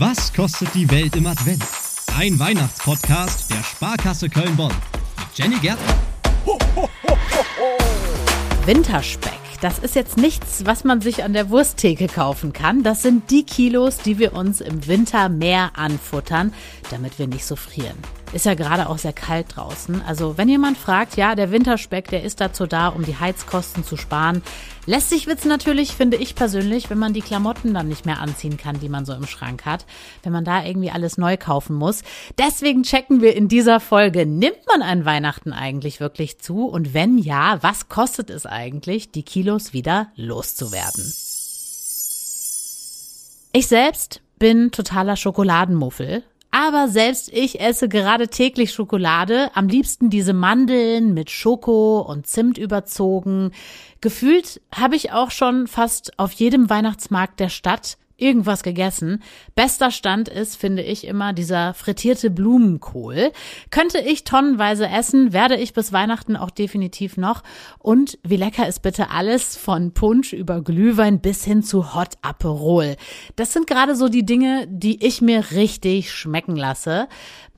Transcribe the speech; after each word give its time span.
Was 0.00 0.32
kostet 0.32 0.72
die 0.74 0.90
Welt 0.90 1.14
im 1.14 1.26
Advent? 1.26 1.62
Ein 2.16 2.38
Weihnachtspodcast 2.38 3.50
der 3.50 3.62
Sparkasse 3.62 4.30
Köln-Bonn 4.30 4.72
mit 5.18 5.38
Jenny 5.38 5.56
Gärtner. 5.56 5.94
Winterspeck. 8.64 9.39
Das 9.60 9.78
ist 9.78 9.94
jetzt 9.94 10.16
nichts, 10.16 10.64
was 10.64 10.84
man 10.84 11.02
sich 11.02 11.22
an 11.22 11.34
der 11.34 11.50
Wursttheke 11.50 12.06
kaufen 12.06 12.54
kann. 12.54 12.82
Das 12.82 13.02
sind 13.02 13.30
die 13.30 13.44
Kilos, 13.44 13.98
die 13.98 14.18
wir 14.18 14.32
uns 14.32 14.62
im 14.62 14.86
Winter 14.86 15.28
mehr 15.28 15.72
anfuttern, 15.74 16.54
damit 16.90 17.18
wir 17.18 17.26
nicht 17.26 17.44
so 17.44 17.56
frieren. 17.56 17.98
Ist 18.32 18.46
ja 18.46 18.54
gerade 18.54 18.88
auch 18.88 18.98
sehr 18.98 19.12
kalt 19.12 19.56
draußen. 19.56 20.02
Also 20.06 20.38
wenn 20.38 20.48
jemand 20.48 20.78
fragt, 20.78 21.16
ja, 21.16 21.34
der 21.34 21.50
Winterspeck, 21.50 22.08
der 22.08 22.22
ist 22.22 22.40
dazu 22.40 22.66
da, 22.66 22.88
um 22.88 23.04
die 23.04 23.18
Heizkosten 23.18 23.84
zu 23.84 23.96
sparen. 23.96 24.42
Lässt 24.86 25.10
sich 25.10 25.26
Witz 25.26 25.44
natürlich, 25.44 25.92
finde 25.92 26.16
ich 26.16 26.36
persönlich, 26.36 26.90
wenn 26.90 26.98
man 26.98 27.12
die 27.12 27.22
Klamotten 27.22 27.74
dann 27.74 27.88
nicht 27.88 28.06
mehr 28.06 28.20
anziehen 28.20 28.56
kann, 28.56 28.78
die 28.78 28.88
man 28.88 29.04
so 29.04 29.12
im 29.12 29.26
Schrank 29.26 29.66
hat. 29.66 29.84
Wenn 30.22 30.32
man 30.32 30.44
da 30.44 30.64
irgendwie 30.64 30.92
alles 30.92 31.18
neu 31.18 31.36
kaufen 31.36 31.74
muss. 31.74 32.02
Deswegen 32.38 32.84
checken 32.84 33.20
wir 33.20 33.34
in 33.34 33.48
dieser 33.48 33.80
Folge, 33.80 34.26
nimmt 34.26 34.60
man 34.68 34.82
an 34.82 35.04
Weihnachten 35.04 35.52
eigentlich 35.52 35.98
wirklich 35.98 36.38
zu? 36.38 36.66
Und 36.66 36.94
wenn 36.94 37.18
ja, 37.18 37.58
was 37.62 37.88
kostet 37.88 38.30
es 38.30 38.46
eigentlich, 38.46 39.10
die 39.10 39.24
Kilos 39.24 39.49
wieder 39.72 40.12
loszuwerden? 40.16 41.12
Ich 43.52 43.66
selbst 43.66 44.20
bin 44.38 44.70
totaler 44.70 45.16
Schokoladenmuffel. 45.16 46.22
Aber 46.52 46.88
selbst 46.88 47.32
ich 47.32 47.60
esse 47.60 47.88
gerade 47.88 48.26
täglich 48.26 48.72
Schokolade, 48.72 49.50
am 49.54 49.68
liebsten 49.68 50.10
diese 50.10 50.32
Mandeln 50.32 51.14
mit 51.14 51.30
Schoko 51.30 52.00
und 52.00 52.26
Zimt 52.26 52.58
überzogen. 52.58 53.52
Gefühlt 54.00 54.60
habe 54.74 54.96
ich 54.96 55.12
auch 55.12 55.30
schon 55.30 55.68
fast 55.68 56.18
auf 56.18 56.32
jedem 56.32 56.68
Weihnachtsmarkt 56.68 57.38
der 57.38 57.50
Stadt 57.50 57.98
irgendwas 58.20 58.62
gegessen. 58.62 59.22
Bester 59.54 59.90
Stand 59.90 60.28
ist, 60.28 60.56
finde 60.56 60.82
ich 60.82 61.06
immer, 61.06 61.32
dieser 61.32 61.74
frittierte 61.74 62.30
Blumenkohl. 62.30 63.32
Könnte 63.70 63.98
ich 63.98 64.24
tonnenweise 64.24 64.88
essen, 64.88 65.32
werde 65.32 65.56
ich 65.56 65.72
bis 65.72 65.92
Weihnachten 65.92 66.36
auch 66.36 66.50
definitiv 66.50 67.16
noch. 67.16 67.42
Und 67.78 68.18
wie 68.22 68.36
lecker 68.36 68.66
ist 68.68 68.80
bitte 68.82 69.10
alles 69.10 69.56
von 69.56 69.92
Punsch 69.92 70.32
über 70.32 70.62
Glühwein 70.62 71.20
bis 71.20 71.44
hin 71.44 71.62
zu 71.62 71.94
Hot 71.94 72.14
Aperol. 72.22 72.96
Das 73.36 73.52
sind 73.52 73.66
gerade 73.66 73.96
so 73.96 74.08
die 74.08 74.24
Dinge, 74.26 74.66
die 74.68 75.04
ich 75.04 75.20
mir 75.20 75.52
richtig 75.52 76.12
schmecken 76.12 76.56
lasse. 76.56 77.08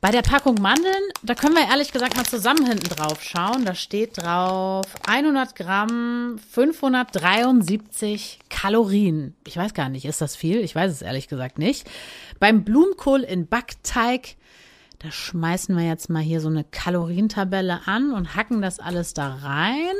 Bei 0.02 0.10
der 0.10 0.22
Packung 0.22 0.56
Mandeln, 0.60 1.04
da 1.22 1.36
können 1.36 1.54
wir 1.54 1.62
ehrlich 1.62 1.92
gesagt 1.92 2.16
mal 2.16 2.26
zusammen 2.26 2.66
hinten 2.66 2.88
drauf 2.88 3.22
schauen. 3.22 3.64
Da 3.64 3.76
steht 3.76 4.18
drauf 4.18 4.84
100 5.06 5.54
Gramm, 5.54 6.40
573 6.50 8.40
Kalorien. 8.48 9.36
Ich 9.46 9.56
weiß 9.56 9.74
gar 9.74 9.88
nicht, 9.88 10.04
ist 10.04 10.20
das 10.20 10.34
viel? 10.34 10.58
Ich 10.58 10.74
weiß 10.74 10.90
es 10.90 11.02
ehrlich 11.02 11.28
gesagt 11.28 11.60
nicht. 11.60 11.88
Beim 12.40 12.64
Blumenkohl 12.64 13.20
in 13.20 13.46
Backteig, 13.46 14.34
da 14.98 15.12
schmeißen 15.12 15.76
wir 15.76 15.84
jetzt 15.84 16.10
mal 16.10 16.20
hier 16.20 16.40
so 16.40 16.48
eine 16.48 16.64
Kalorientabelle 16.64 17.82
an 17.86 18.10
und 18.10 18.34
hacken 18.34 18.60
das 18.60 18.80
alles 18.80 19.14
da 19.14 19.36
rein. 19.36 19.94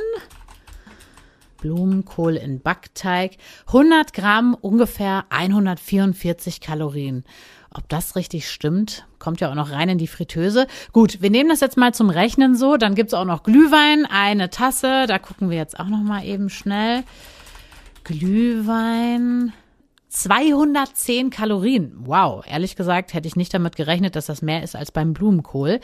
Blumenkohl 1.61 2.35
in 2.35 2.59
Backteig. 2.59 3.37
100 3.67 4.11
Gramm, 4.11 4.53
ungefähr 4.53 5.23
144 5.29 6.59
Kalorien. 6.59 7.23
Ob 7.75 7.89
das 7.89 8.15
richtig 8.15 8.49
stimmt, 8.49 9.07
kommt 9.17 9.41
ja 9.41 9.49
auch 9.49 9.55
noch 9.55 9.71
rein 9.71 9.89
in 9.89 9.97
die 9.97 10.07
Fritteuse. 10.07 10.67
Gut, 10.91 11.21
wir 11.21 11.31
nehmen 11.31 11.49
das 11.49 11.59
jetzt 11.59 11.75
mal 11.75 11.93
zum 11.93 12.11
Rechnen 12.11 12.55
so. 12.55 12.77
Dann 12.77 12.93
gibt's 12.93 13.15
auch 13.15 13.25
noch 13.25 13.41
Glühwein, 13.41 14.05
eine 14.05 14.51
Tasse. 14.51 15.05
Da 15.07 15.17
gucken 15.17 15.49
wir 15.49 15.57
jetzt 15.57 15.79
auch 15.79 15.87
noch 15.87 16.03
mal 16.03 16.23
eben 16.23 16.49
schnell. 16.49 17.03
Glühwein. 18.03 19.53
210 20.09 21.31
Kalorien. 21.31 21.93
Wow, 22.01 22.45
ehrlich 22.47 22.75
gesagt 22.75 23.15
hätte 23.15 23.27
ich 23.27 23.35
nicht 23.35 23.53
damit 23.53 23.75
gerechnet, 23.75 24.15
dass 24.15 24.27
das 24.27 24.43
mehr 24.43 24.61
ist 24.61 24.75
als 24.75 24.91
beim 24.91 25.13
Blumenkohl. 25.13 25.79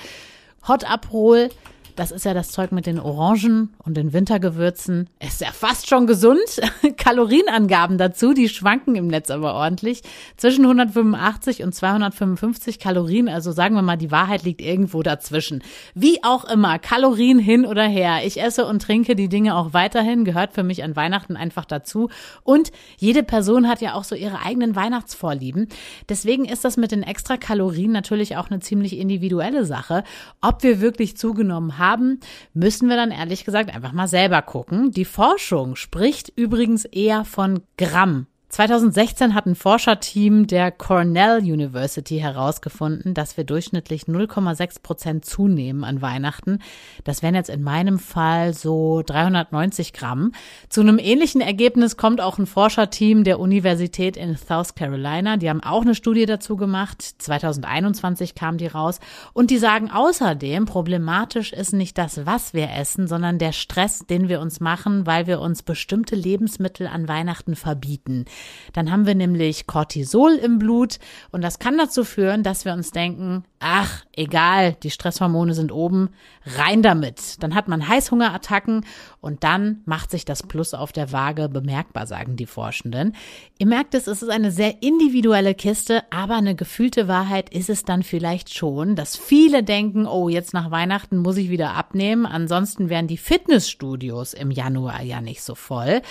Hot 0.68 0.84
Abrol 0.84 1.50
das 1.96 2.12
ist 2.12 2.26
ja 2.26 2.34
das 2.34 2.50
Zeug 2.52 2.72
mit 2.72 2.86
den 2.86 3.00
Orangen 3.00 3.74
und 3.84 3.98
den 3.98 4.14
Wintergewürzen. 4.14 5.10
Ist 5.20 5.42
ja 5.42 5.52
fast 5.52 5.90
schon 5.90 6.08
gesund. 6.08 6.40
Kalorienangaben 6.98 7.98
dazu, 7.98 8.34
die 8.34 8.48
schwanken 8.48 8.96
im 8.96 9.08
Netz 9.08 9.32
aber 9.32 9.56
ordentlich. 9.56 10.04
Zwischen 10.38 10.64
185 10.66 11.64
und 11.64 11.74
255 11.74 12.80
Kalorien. 12.80 13.28
Also 13.28 13.52
sagen 13.52 13.76
wir 13.76 13.82
mal, 13.82 13.98
die 13.98 14.12
Wahrheit 14.12 14.44
liegt 14.44 14.62
irgendwo 14.62 15.04
dazwischen. 15.04 15.64
Wie 15.96 16.24
auch 16.24 16.46
immer, 16.46 16.80
Kalorien 16.80 17.40
hin 17.40 17.66
oder 17.66 17.84
her. 17.84 18.20
Ich 18.24 18.42
esse 18.42 18.66
und 18.66 18.82
trinke 18.82 19.16
die 19.16 19.30
Dinge 19.30 19.56
auch 19.56 19.74
weiterhin. 19.74 20.26
Gehört 20.26 20.54
für 20.54 20.64
mich 20.64 20.84
an 20.84 20.96
Weihnachten 20.96 21.36
einfach 21.36 21.66
dazu. 21.66 22.10
Und 22.44 22.72
jede 22.98 23.24
Person 23.24 23.68
hat 23.68 23.82
ja 23.82 23.96
auch 23.96 24.04
so 24.04 24.16
ihre 24.16 24.46
eigenen 24.46 24.76
Weihnachtsvorlieben. 24.76 25.68
Deswegen 26.08 26.46
ist 26.46 26.64
das 26.64 26.78
mit 26.78 26.92
den 26.92 27.04
extra 27.04 27.38
Kalorien 27.38 27.92
natürlich 27.92 28.38
auch 28.38 28.50
eine 28.50 28.60
ziemlich 28.60 28.98
individuelle 28.98 29.66
Sache. 29.66 30.04
Ob 30.42 30.64
wir 30.64 30.80
wirklich 30.80 31.18
zugenommen 31.18 31.78
haben, 31.78 31.79
haben, 31.80 32.20
müssen 32.54 32.90
wir 32.90 32.96
dann 32.96 33.12
ehrlich 33.12 33.46
gesagt 33.46 33.74
einfach 33.74 33.94
mal 33.94 34.08
selber 34.08 34.42
gucken. 34.42 34.92
Die 34.92 35.06
Forschung 35.06 35.76
spricht 35.76 36.32
übrigens 36.36 36.86
eher 36.86 37.26
von 37.26 37.62
Gramm 37.78 38.28
2016 38.50 39.36
hat 39.36 39.46
ein 39.46 39.54
Forscherteam 39.54 40.48
der 40.48 40.72
Cornell 40.72 41.38
University 41.38 42.18
herausgefunden, 42.18 43.14
dass 43.14 43.38
wir 43.38 43.44
durchschnittlich 43.44 44.06
0,6 44.06 44.82
Prozent 44.82 45.24
zunehmen 45.24 45.84
an 45.84 46.02
Weihnachten. 46.02 46.58
Das 47.04 47.22
wären 47.22 47.36
jetzt 47.36 47.52
in 47.52 47.62
meinem 47.62 48.00
Fall 48.00 48.56
so 48.56 49.04
390 49.06 49.94
Gramm. 49.94 50.32
Zu 50.68 50.82
einem 50.82 50.98
ähnlichen 50.98 51.42
Ergebnis 51.42 51.96
kommt 51.96 52.22
auch 52.22 52.40
ein 52.40 52.48
Forscherteam 52.48 53.24
der 53.24 53.40
Universität 53.40 54.18
in 54.18 54.36
South 54.36 54.74
Carolina. 54.74 55.38
Die 55.38 55.48
haben 55.48 55.62
auch 55.62 55.84
eine 55.84 55.94
Studie 55.94 56.26
dazu 56.26 56.58
gemacht. 56.58 57.04
2021 57.20 58.34
kam 58.34 58.58
die 58.58 58.68
raus. 58.68 59.00
Und 59.32 59.52
die 59.52 59.60
sagen 59.60 59.92
außerdem, 59.92 60.66
problematisch 60.66 61.54
ist 61.54 61.74
nicht 61.74 62.00
das, 62.00 62.26
was 62.26 62.56
wir 62.56 62.72
essen, 62.74 63.08
sondern 63.08 63.38
der 63.38 63.52
Stress, 63.52 64.08
den 64.08 64.28
wir 64.28 64.42
uns 64.42 64.60
machen, 64.60 65.06
weil 65.06 65.28
wir 65.28 65.40
uns 65.40 65.62
bestimmte 65.62 66.16
Lebensmittel 66.16 66.88
an 66.88 67.08
Weihnachten 67.08 67.56
verbieten. 67.56 68.26
Dann 68.74 68.92
haben 68.92 69.06
wir 69.06 69.16
nämlich 69.16 69.68
Cortisol 69.68 70.34
im 70.34 70.60
Blut 70.60 71.00
und 71.32 71.42
das 71.42 71.60
kann 71.60 71.78
dazu 71.78 72.04
führen, 72.04 72.44
dass 72.44 72.66
wir 72.66 72.74
uns 72.74 72.92
denken, 72.92 73.44
ach, 73.60 74.06
egal, 74.14 74.76
die 74.84 74.92
Stresshormone 74.92 75.54
sind 75.54 75.72
oben, 75.72 76.10
rein 76.46 76.82
damit. 76.82 77.44
Dann 77.44 77.56
hat 77.56 77.68
man 77.68 77.88
Heißhungerattacken 77.88 78.86
und 79.22 79.44
dann 79.44 79.82
macht 79.86 80.12
sich 80.12 80.24
das 80.24 80.44
Plus 80.44 80.74
auf 80.74 80.92
der 80.92 81.12
Waage 81.12 81.50
bemerkbar, 81.50 82.08
sagen 82.08 82.36
die 82.36 82.46
Forschenden. 82.46 83.16
Ihr 83.58 83.68
merkt 83.68 83.94
es, 83.96 84.08
es 84.08 84.22
ist 84.22 84.30
eine 84.30 84.52
sehr 84.52 84.82
individuelle 84.82 85.56
Kiste, 85.56 86.04
aber 86.10 86.36
eine 86.36 86.56
gefühlte 86.56 87.08
Wahrheit 87.08 87.50
ist 87.50 87.70
es 87.70 87.84
dann 87.84 88.04
vielleicht 88.04 88.54
schon, 88.56 88.96
dass 88.96 89.18
viele 89.18 89.64
denken, 89.64 90.06
oh, 90.08 90.30
jetzt 90.30 90.54
nach 90.54 90.72
Weihnachten 90.72 91.18
muss 91.18 91.38
ich 91.38 91.50
wieder 91.50 91.74
abnehmen, 91.76 92.26
ansonsten 92.26 92.90
wären 92.90 93.08
die 93.08 93.18
Fitnessstudios 93.18 94.34
im 94.34 94.52
Januar 94.52 95.02
ja 95.04 95.22
nicht 95.22 95.42
so 95.42 95.56
voll. 95.56 96.02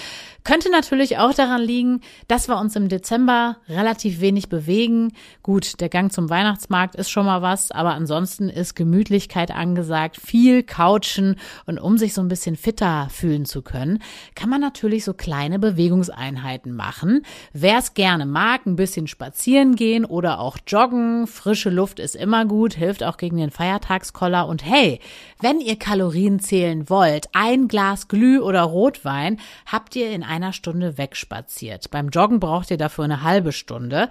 Könnte 0.44 0.70
natürlich 0.70 1.18
auch 1.18 1.32
daran 1.32 1.62
liegen, 1.62 2.00
dass 2.26 2.48
wir 2.48 2.58
uns 2.58 2.74
im 2.76 2.88
Dezember 2.88 3.58
relativ 3.68 4.20
wenig 4.20 4.48
bewegen. 4.48 5.12
Gut, 5.42 5.80
der 5.80 5.88
Gang 5.88 6.12
zum 6.12 6.28
Weihnachtsmarkt 6.28 6.94
ist 6.96 7.10
schon 7.10 7.26
mal 7.26 7.42
was, 7.42 7.70
aber 7.70 7.94
ansonsten 7.94 8.48
ist 8.48 8.74
Gemütlichkeit 8.74 9.50
angesagt, 9.50 10.16
viel 10.16 10.62
Couchen 10.62 11.36
und 11.66 11.78
um 11.78 11.98
sich 11.98 12.14
so 12.14 12.20
ein 12.20 12.28
bisschen 12.28 12.56
fitter 12.56 13.08
fühlen 13.10 13.44
zu 13.44 13.62
können, 13.62 14.02
kann 14.34 14.50
man 14.50 14.60
natürlich 14.60 15.04
so 15.04 15.14
kleine 15.14 15.58
Bewegungseinheiten 15.58 16.74
machen. 16.74 17.22
Wer 17.52 17.78
es 17.78 17.94
gerne 17.94 18.26
mag, 18.26 18.66
ein 18.66 18.76
bisschen 18.76 19.06
spazieren 19.06 19.76
gehen 19.76 20.04
oder 20.04 20.40
auch 20.40 20.58
joggen, 20.66 21.26
frische 21.26 21.70
Luft 21.70 22.00
ist 22.00 22.16
immer 22.16 22.44
gut, 22.44 22.74
hilft 22.74 23.04
auch 23.04 23.16
gegen 23.16 23.36
den 23.36 23.50
Feiertagskoller 23.50 24.46
und 24.48 24.64
hey, 24.64 25.00
wenn 25.40 25.60
ihr 25.60 25.76
Kalorien 25.76 26.40
zählen 26.40 26.90
wollt, 26.90 27.28
ein 27.32 27.68
Glas 27.68 28.08
Glüh 28.08 28.40
oder 28.40 28.62
Rotwein 28.62 29.38
habt 29.66 29.94
ihr 29.96 30.10
in 30.10 30.22
einer 30.22 30.52
Stunde 30.52 30.98
wegspaziert. 30.98 31.90
Beim 31.90 32.07
Joggen 32.10 32.40
braucht 32.40 32.70
ihr 32.70 32.76
dafür 32.76 33.04
eine 33.04 33.22
halbe 33.22 33.52
Stunde. 33.52 34.08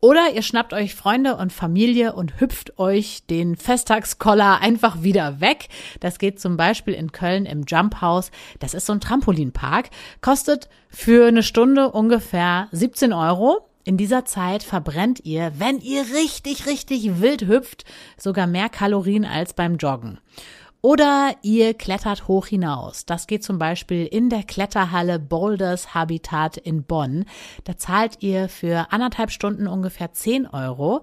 Oder 0.00 0.32
ihr 0.34 0.42
schnappt 0.42 0.74
euch 0.74 0.94
Freunde 0.94 1.36
und 1.36 1.50
Familie 1.50 2.12
und 2.12 2.38
hüpft 2.38 2.78
euch 2.78 3.24
den 3.26 3.56
Festtagskoller 3.56 4.60
einfach 4.60 5.02
wieder 5.02 5.40
weg. 5.40 5.68
Das 6.00 6.18
geht 6.18 6.38
zum 6.40 6.58
Beispiel 6.58 6.92
in 6.92 7.10
Köln 7.10 7.46
im 7.46 7.64
Jump 7.66 8.02
House. 8.02 8.30
Das 8.58 8.74
ist 8.74 8.84
so 8.84 8.92
ein 8.92 9.00
Trampolinpark. 9.00 9.88
Kostet 10.20 10.68
für 10.90 11.26
eine 11.26 11.42
Stunde 11.42 11.90
ungefähr 11.90 12.68
17 12.72 13.14
Euro. 13.14 13.66
In 13.84 13.96
dieser 13.96 14.24
Zeit 14.24 14.62
verbrennt 14.62 15.24
ihr, 15.24 15.52
wenn 15.58 15.78
ihr 15.78 16.04
richtig, 16.14 16.66
richtig 16.66 17.20
wild 17.20 17.46
hüpft, 17.46 17.84
sogar 18.16 18.46
mehr 18.46 18.68
Kalorien 18.68 19.24
als 19.24 19.54
beim 19.54 19.76
Joggen. 19.76 20.18
Oder 20.84 21.34
ihr 21.40 21.72
klettert 21.72 22.28
hoch 22.28 22.46
hinaus. 22.46 23.06
Das 23.06 23.26
geht 23.26 23.42
zum 23.42 23.56
Beispiel 23.56 24.04
in 24.04 24.28
der 24.28 24.42
Kletterhalle 24.42 25.18
Boulders 25.18 25.94
Habitat 25.94 26.58
in 26.58 26.82
Bonn. 26.84 27.24
Da 27.64 27.78
zahlt 27.78 28.22
ihr 28.22 28.50
für 28.50 28.92
anderthalb 28.92 29.30
Stunden 29.30 29.66
ungefähr 29.66 30.12
10 30.12 30.46
Euro. 30.46 31.00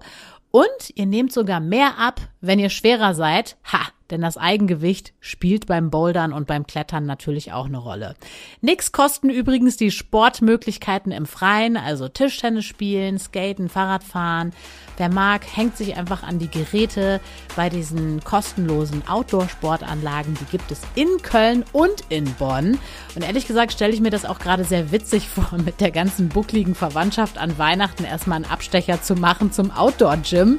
Und 0.52 0.92
ihr 0.94 1.06
nehmt 1.06 1.32
sogar 1.32 1.58
mehr 1.58 1.98
ab, 1.98 2.20
wenn 2.40 2.60
ihr 2.60 2.70
schwerer 2.70 3.14
seid. 3.14 3.56
Ha, 3.72 3.88
denn 4.12 4.20
das 4.20 4.36
Eigengewicht 4.36 5.14
spielt 5.20 5.66
beim 5.66 5.90
Bouldern 5.90 6.32
und 6.34 6.46
beim 6.46 6.66
Klettern 6.66 7.06
natürlich 7.06 7.52
auch 7.52 7.64
eine 7.64 7.78
Rolle. 7.78 8.14
Nix 8.60 8.92
kosten 8.92 9.30
übrigens 9.30 9.78
die 9.78 9.90
Sportmöglichkeiten 9.90 11.12
im 11.12 11.24
Freien, 11.24 11.78
also 11.78 12.08
Tischtennis 12.08 12.66
spielen, 12.66 13.18
Skaten, 13.18 13.70
Fahrradfahren. 13.70 14.52
Wer 14.98 15.08
mag, 15.08 15.42
hängt 15.56 15.78
sich 15.78 15.96
einfach 15.96 16.22
an 16.22 16.38
die 16.38 16.50
Geräte 16.50 17.20
bei 17.56 17.70
diesen 17.70 18.22
kostenlosen 18.22 19.08
Outdoor-Sportanlagen. 19.08 20.36
Die 20.38 20.50
gibt 20.50 20.70
es 20.70 20.82
in 20.94 21.08
Köln 21.22 21.64
und 21.72 22.04
in 22.10 22.24
Bonn. 22.34 22.78
Und 23.14 23.22
ehrlich 23.22 23.46
gesagt 23.46 23.72
stelle 23.72 23.94
ich 23.94 24.00
mir 24.00 24.10
das 24.10 24.26
auch 24.26 24.38
gerade 24.38 24.64
sehr 24.64 24.92
witzig 24.92 25.26
vor, 25.26 25.58
mit 25.64 25.80
der 25.80 25.90
ganzen 25.90 26.28
buckligen 26.28 26.74
Verwandtschaft 26.74 27.38
an 27.38 27.56
Weihnachten 27.56 28.04
erstmal 28.04 28.36
einen 28.36 28.50
Abstecher 28.50 29.00
zu 29.00 29.14
machen 29.14 29.52
zum 29.52 29.70
Outdoor-Gym. 29.70 30.58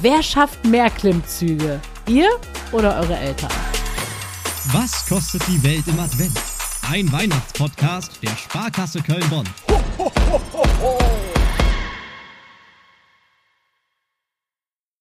Wer 0.00 0.22
schafft 0.24 0.64
mehr 0.64 0.90
Klimmzüge? 0.90 1.80
Ihr 2.08 2.30
oder 2.72 2.98
eure 3.00 3.16
Eltern? 3.18 3.50
Was 4.72 5.06
kostet 5.06 5.42
die 5.46 5.62
Welt 5.62 5.86
im 5.88 6.00
Advent? 6.00 6.38
Ein 6.90 7.12
Weihnachtspodcast 7.12 8.22
der 8.22 8.34
Sparkasse 8.34 9.02
Köln-Bonn. 9.02 9.46